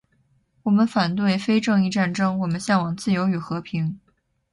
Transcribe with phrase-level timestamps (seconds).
[0.63, 3.99] 我们反对非正义战争，我们向往自由与和平